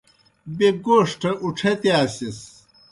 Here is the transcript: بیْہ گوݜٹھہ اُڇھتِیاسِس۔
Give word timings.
بیْہ 0.57 0.71
گوݜٹھہ 0.85 1.31
اُڇھتِیاسِس۔ 1.43 2.39